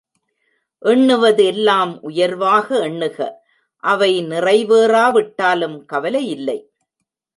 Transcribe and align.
எண்ணுவது 0.81 1.45
எல்லாம் 1.45 2.01
உயர்வாக 2.01 2.79
எண்ணுக 2.79 3.17
அவை 3.83 4.11
நிறைவேறாவிட்டாலும் 4.25 5.77
கவலை 5.85 6.23
இல்லை. 6.29 6.59